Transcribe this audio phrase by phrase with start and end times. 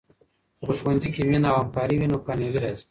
[0.57, 2.79] که په ښوونځي کې مینه او همکاري وي، نو کامیابي راځي.